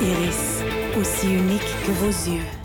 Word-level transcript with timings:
Iris, 0.00 0.62
aussi 0.96 1.26
unique 1.26 1.74
que 1.84 1.90
vos 1.90 2.30
yeux. 2.30 2.57